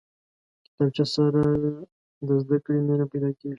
[0.65, 1.41] کتابچه سره
[2.27, 3.49] د زده کړې مینه پیدا کېږي